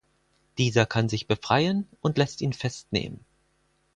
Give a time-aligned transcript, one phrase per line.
[0.57, 3.23] Dieser kann sich befreien und lässt ihn festnehmen.